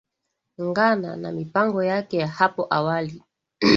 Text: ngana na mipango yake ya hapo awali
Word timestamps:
ngana 0.61 1.15
na 1.15 1.31
mipango 1.31 1.83
yake 1.83 2.17
ya 2.17 2.27
hapo 2.27 2.67
awali 2.69 3.23